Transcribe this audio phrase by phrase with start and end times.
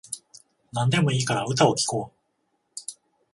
[0.73, 2.81] なんでもいいから歌を聴こう